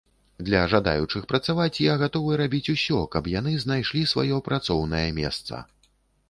[0.45, 5.63] Для жадаючых працаваць я гатовы рабіць усё, каб яны знайшлі сваё працоўнае месца.